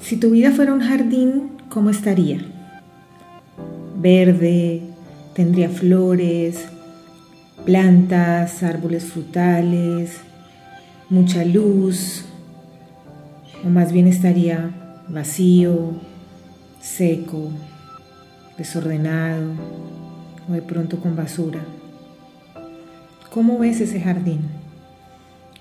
[0.00, 2.38] Si tu vida fuera un jardín, ¿cómo estaría?
[3.98, 4.82] Verde,
[5.34, 6.66] tendría flores,
[7.64, 10.18] plantas, árboles frutales,
[11.10, 12.24] mucha luz,
[13.64, 14.70] o más bien estaría
[15.08, 15.94] vacío,
[16.80, 17.50] seco,
[18.56, 19.52] desordenado
[20.48, 21.60] o de pronto con basura.
[23.32, 24.40] ¿Cómo ves ese jardín?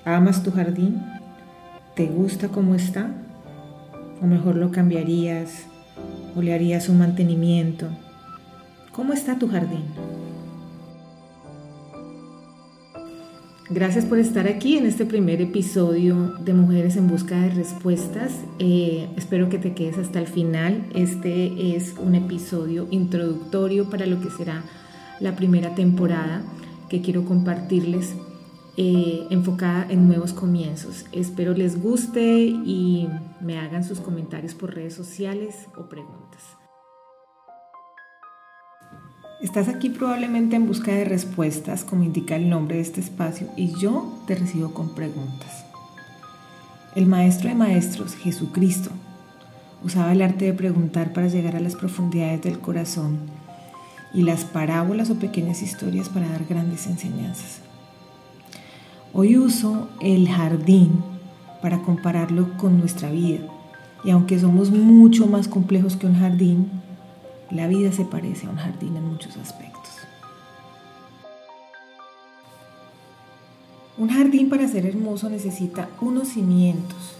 [0.06, 1.02] ¿Amas tu jardín?
[1.96, 3.25] ¿Te gusta cómo está?
[4.22, 5.66] ¿O mejor lo cambiarías
[6.36, 7.88] o le harías un mantenimiento?
[8.92, 9.84] ¿Cómo está tu jardín?
[13.70, 18.32] Gracias por estar aquí en este primer episodio de Mujeres en Busca de Respuestas.
[18.60, 20.86] Eh, espero que te quedes hasta el final.
[20.94, 24.64] Este es un episodio introductorio para lo que será
[25.20, 26.44] la primera temporada
[26.90, 28.16] que quiero compartirles
[28.78, 31.06] eh, enfocada en nuevos comienzos.
[31.12, 33.08] Espero les guste y
[33.40, 36.44] me hagan sus comentarios por redes sociales o preguntas.
[39.42, 43.74] Estás aquí probablemente en busca de respuestas, como indica el nombre de este espacio, y
[43.80, 45.66] yo te recibo con preguntas.
[46.96, 48.90] El Maestro de Maestros, Jesucristo,
[49.84, 53.20] usaba el arte de preguntar para llegar a las profundidades del corazón
[54.14, 57.65] y las parábolas o pequeñas historias para dar grandes enseñanzas.
[59.18, 61.02] Hoy uso el jardín
[61.62, 63.48] para compararlo con nuestra vida,
[64.04, 66.70] y aunque somos mucho más complejos que un jardín,
[67.50, 69.94] la vida se parece a un jardín en muchos aspectos.
[73.98, 77.16] Un jardín para ser hermoso necesita unos cimientos,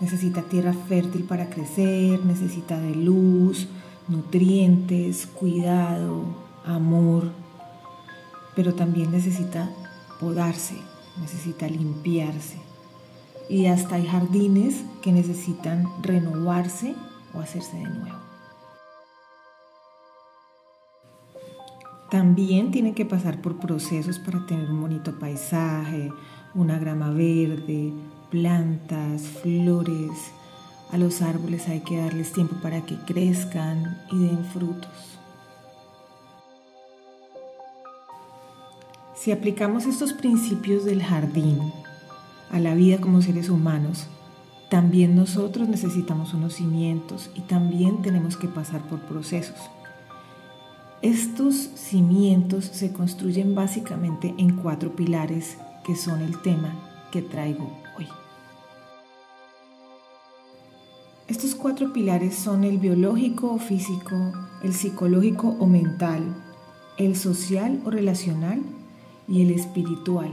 [0.00, 3.66] necesita tierra fértil para crecer, necesita de luz,
[4.06, 6.22] nutrientes, cuidado,
[6.64, 7.32] amor,
[8.54, 9.68] pero también necesita
[10.20, 10.76] podarse,
[11.20, 12.58] necesita limpiarse.
[13.48, 16.94] Y hasta hay jardines que necesitan renovarse
[17.34, 18.26] o hacerse de nuevo.
[22.10, 26.12] También tienen que pasar por procesos para tener un bonito paisaje,
[26.54, 27.92] una grama verde,
[28.30, 30.32] plantas, flores.
[30.92, 35.18] A los árboles hay que darles tiempo para que crezcan y den frutos.
[39.16, 41.72] Si aplicamos estos principios del jardín
[42.50, 44.06] a la vida como seres humanos,
[44.68, 49.56] también nosotros necesitamos unos cimientos y también tenemos que pasar por procesos.
[51.00, 56.74] Estos cimientos se construyen básicamente en cuatro pilares que son el tema
[57.10, 58.06] que traigo hoy.
[61.26, 64.14] Estos cuatro pilares son el biológico o físico,
[64.62, 66.22] el psicológico o mental,
[66.98, 68.75] el social o relacional
[69.28, 70.32] y el espiritual.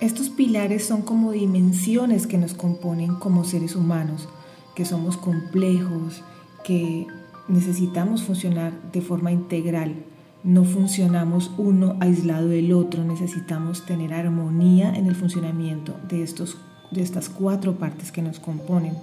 [0.00, 4.28] Estos pilares son como dimensiones que nos componen como seres humanos
[4.74, 6.22] que somos complejos,
[6.64, 7.06] que
[7.48, 9.94] necesitamos funcionar de forma integral.
[10.42, 16.56] No funcionamos uno aislado del otro, necesitamos tener armonía en el funcionamiento de, estos,
[16.90, 18.94] de estas cuatro partes que nos componen.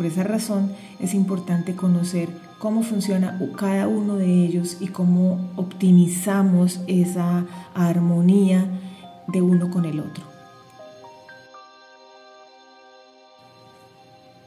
[0.00, 6.80] Por esa razón es importante conocer cómo funciona cada uno de ellos y cómo optimizamos
[6.86, 7.44] esa
[7.74, 8.64] armonía
[9.26, 10.24] de uno con el otro.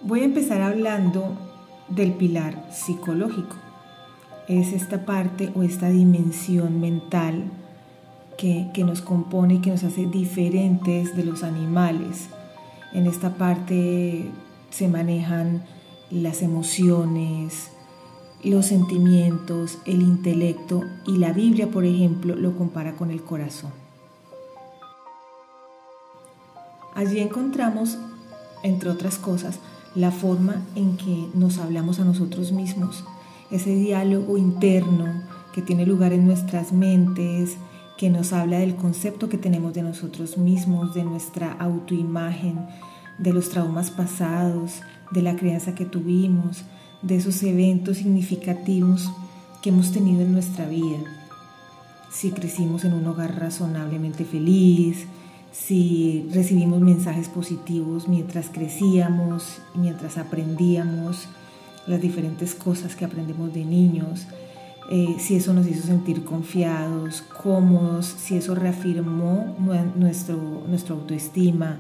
[0.02, 1.38] Voy a empezar hablando
[1.88, 3.56] del pilar psicológico.
[4.48, 7.44] Es esta parte o esta dimensión mental
[8.40, 12.30] que, nos compone y que nos hace diferentes de los animales.
[12.92, 14.32] En esta parte
[14.74, 15.64] se manejan
[16.10, 17.70] las emociones,
[18.44, 23.72] los sentimientos, el intelecto y la Biblia, por ejemplo, lo compara con el corazón.
[26.96, 28.00] Allí encontramos,
[28.64, 29.60] entre otras cosas,
[29.94, 33.06] la forma en que nos hablamos a nosotros mismos,
[33.52, 35.22] ese diálogo interno
[35.54, 37.58] que tiene lugar en nuestras mentes,
[37.96, 42.66] que nos habla del concepto que tenemos de nosotros mismos, de nuestra autoimagen,
[43.18, 44.82] de los traumas pasados,
[45.12, 46.64] de la crianza que tuvimos,
[47.02, 49.12] de esos eventos significativos
[49.62, 51.00] que hemos tenido en nuestra vida.
[52.12, 55.08] Si crecimos en un hogar razonablemente feliz,
[55.52, 61.28] si recibimos mensajes positivos mientras crecíamos, mientras aprendíamos
[61.88, 64.28] las diferentes cosas que aprendemos de niños,
[64.90, 69.56] eh, si eso nos hizo sentir confiados, cómodos, si eso reafirmó
[69.96, 71.78] nuestro, nuestra autoestima.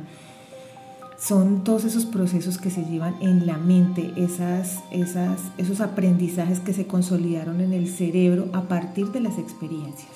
[1.25, 6.73] Son todos esos procesos que se llevan en la mente, esas, esas, esos aprendizajes que
[6.73, 10.11] se consolidaron en el cerebro a partir de las experiencias.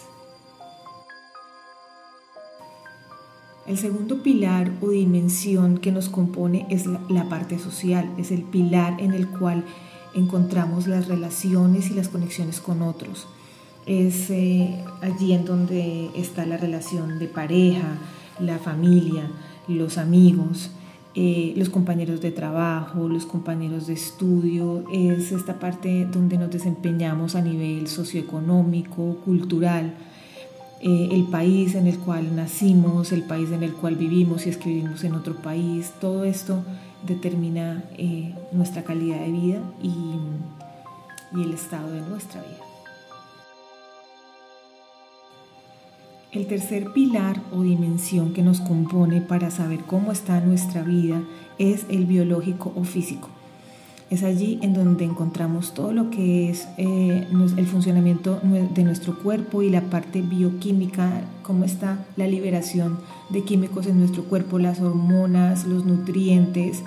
[3.67, 8.99] El segundo pilar o dimensión que nos compone es la, parte social, es el pilar
[8.99, 9.63] en el cual
[10.13, 13.27] encontramos las relaciones y las conexiones con otros.
[13.85, 17.97] Es eh, allí en donde está la relación de pareja,
[18.41, 19.31] la familia,
[19.69, 20.71] los amigos,
[21.19, 27.33] eh, los compañeros de trabajo, los compañeros de estudio, es esta parte donde nos desempeñamos
[27.33, 29.95] a nivel socioeconómico, cultural,
[30.79, 34.57] eh, el país en el cual nacimos, el país en el cual vivimos, si es
[34.57, 36.63] que vivimos en otro país, todo esto
[37.07, 42.76] determina eh, nuestra calidad de vida y el estado de nuestra vida.
[46.33, 51.21] El tercer pilar o dimensión que nos compone para saber cómo está nuestra vida
[51.57, 53.29] es el biológico o físico.
[54.09, 57.25] Es allí en donde encontramos todo lo que es eh,
[57.57, 62.97] el funcionamiento de nuestro cuerpo y la parte bioquímica, cómo está la liberación
[63.29, 66.83] de químicos en nuestro cuerpo, las hormonas, los nutrientes,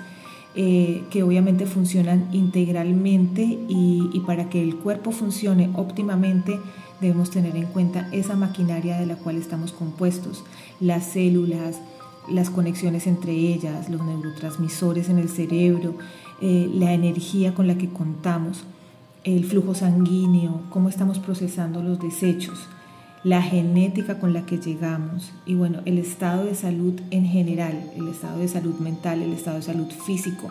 [0.53, 6.59] eh, que obviamente funcionan integralmente y, y para que el cuerpo funcione óptimamente
[7.01, 10.43] debemos tener en cuenta esa maquinaria de la cual estamos compuestos,
[10.79, 11.81] las células,
[12.29, 15.95] las conexiones entre ellas, los neurotransmisores en el cerebro,
[16.39, 18.63] eh, la energía con la que contamos,
[19.23, 22.67] el flujo sanguíneo, cómo estamos procesando los desechos,
[23.23, 28.07] la genética con la que llegamos y bueno, el estado de salud en general, el
[28.07, 30.49] estado de salud mental, el estado de salud físico,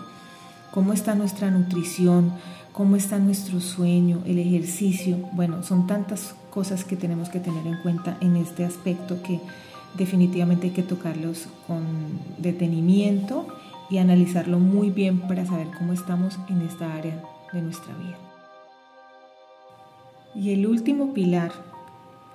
[0.70, 2.32] cómo está nuestra nutrición,
[2.72, 5.16] cómo está nuestro sueño, el ejercicio.
[5.32, 9.40] Bueno, son tantas cosas que tenemos que tener en cuenta en este aspecto que
[9.96, 11.82] definitivamente hay que tocarlos con
[12.38, 13.46] detenimiento
[13.90, 17.20] y analizarlo muy bien para saber cómo estamos en esta área
[17.52, 18.18] de nuestra vida.
[20.34, 21.50] Y el último pilar,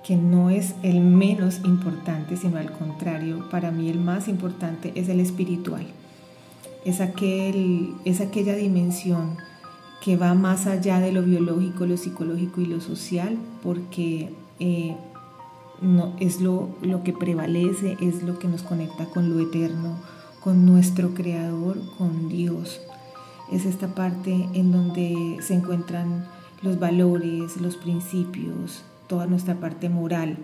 [0.04, 5.08] que no es el menos importante, sino al contrario, para mí el más importante es
[5.08, 5.86] el espiritual.
[6.86, 9.36] Es, aquel, es aquella dimensión
[10.00, 14.96] que va más allá de lo biológico, lo psicológico y lo social, porque eh,
[15.80, 19.98] no, es lo, lo que prevalece, es lo que nos conecta con lo eterno,
[20.40, 22.80] con nuestro Creador, con Dios.
[23.50, 26.26] Es esta parte en donde se encuentran
[26.62, 30.38] los valores, los principios, toda nuestra parte moral.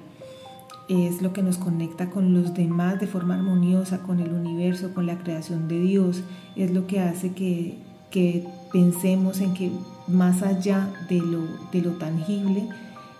[0.93, 5.06] Es lo que nos conecta con los demás de forma armoniosa, con el universo, con
[5.06, 6.23] la creación de Dios.
[6.55, 7.79] Es lo que hace que
[8.12, 9.73] que pensemos en que
[10.06, 11.41] más allá de lo,
[11.73, 12.69] de lo tangible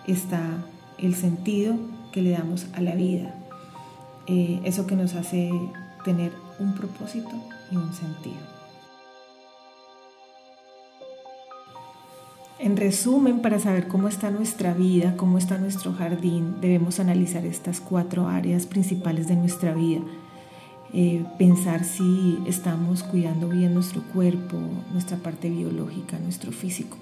[0.07, 0.43] está
[0.99, 1.75] el sentido
[2.13, 3.35] que le damos a la vida.
[4.27, 5.51] Eh, eso que nos hace
[6.05, 6.31] tener
[6.61, 7.31] un propósito
[7.73, 8.52] y un sentido.
[12.63, 17.81] En resumen, para saber cómo está nuestra vida, cómo está nuestro jardín, debemos analizar estas
[17.81, 20.01] cuatro áreas principales de nuestra vida.
[20.93, 24.61] Eh, pensar si estamos cuidando bien nuestro cuerpo,
[24.93, 26.99] nuestra parte biológica, nuestro físico,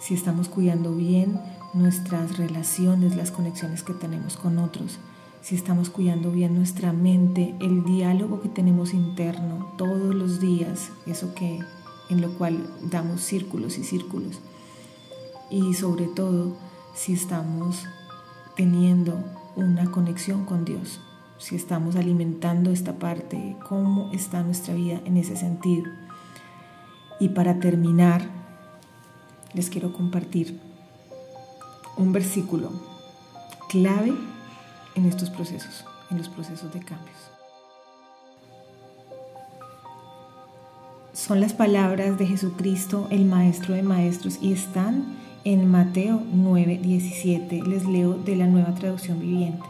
[0.00, 1.38] si estamos cuidando bien
[1.74, 5.00] nuestras relaciones, las conexiones que tenemos con otros,
[5.42, 11.34] si estamos cuidando bien nuestra mente, el diálogo que tenemos interno todos los días, eso
[11.34, 11.58] que
[12.08, 14.40] en lo cual damos círculos y círculos.
[15.52, 16.56] Y sobre todo,
[16.94, 17.84] si estamos
[18.56, 19.22] teniendo
[19.54, 20.98] una conexión con Dios,
[21.36, 25.84] si estamos alimentando esta parte, cómo está nuestra vida en ese sentido.
[27.20, 28.22] Y para terminar,
[29.52, 30.58] les quiero compartir
[31.98, 32.70] un versículo
[33.68, 34.14] clave
[34.94, 37.18] en estos procesos, en los procesos de cambios.
[41.12, 47.62] Son las palabras de Jesucristo, el Maestro de Maestros, y están en Mateo 9, 17.
[47.62, 49.64] Les leo de la nueva traducción viviente.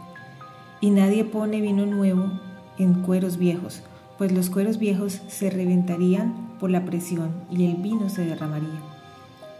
[0.81, 2.29] Y nadie pone vino nuevo
[2.77, 3.81] en cueros viejos,
[4.17, 8.81] pues los cueros viejos se reventarían por la presión y el vino se derramaría,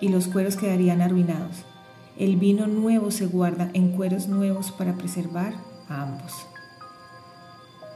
[0.02, 1.66] y los cueros quedarían arruinados.
[2.18, 5.54] El vino nuevo se guarda en cueros nuevos para preservar
[5.90, 6.32] a ambos.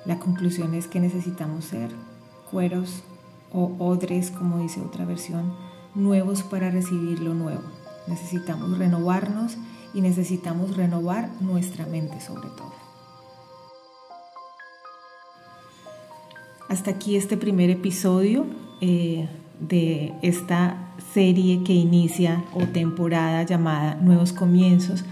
[0.06, 1.90] La conclusión es que necesitamos ser
[2.50, 3.04] cueros
[3.52, 5.54] o odres, como dice otra versión,
[5.94, 7.77] nuevos para recibir lo nuevo.
[8.08, 9.58] Necesitamos renovarnos
[9.94, 12.74] y necesitamos renovar nuestra mente sobre todo.
[16.70, 18.46] Hasta aquí este primer episodio
[18.82, 19.28] eh,
[19.60, 25.06] de esta serie que inicia o temporada llamada Nuevos Comienzos,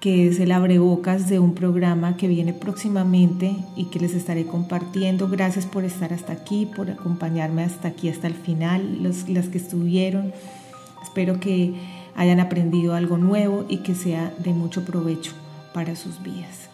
[0.00, 5.28] que es el abrebocas de un programa que viene próximamente y que les estaré compartiendo.
[5.28, 9.58] Gracias por estar hasta aquí, por acompañarme hasta aquí, hasta el final, los, las que
[9.58, 10.32] estuvieron.
[11.02, 11.74] Espero que
[12.16, 15.32] hayan aprendido algo nuevo y que sea de mucho provecho
[15.72, 16.70] para sus vidas.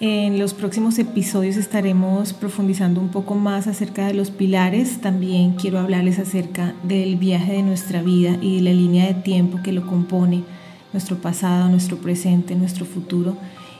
[0.00, 5.00] En los próximos episodios estaremos profundizando un poco más acerca de los pilares.
[5.00, 9.58] También quiero hablarles acerca del viaje de nuestra vida y de la línea de tiempo
[9.60, 10.44] que lo compone,
[10.92, 13.36] nuestro pasado, nuestro presente, nuestro futuro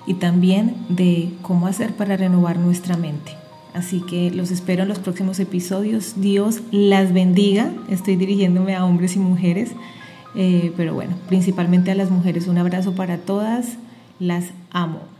[0.08, 3.47] y también de cómo hacer para renovar nuestra mente.
[3.78, 6.14] Así que los espero en los próximos episodios.
[6.16, 7.70] Dios las bendiga.
[7.88, 9.70] Estoy dirigiéndome a hombres y mujeres,
[10.34, 12.48] eh, pero bueno, principalmente a las mujeres.
[12.48, 13.76] Un abrazo para todas.
[14.18, 15.17] Las amo.